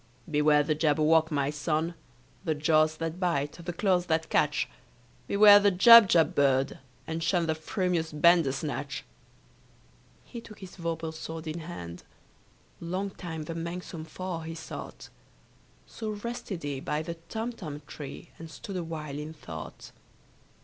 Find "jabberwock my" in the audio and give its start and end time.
0.73-1.51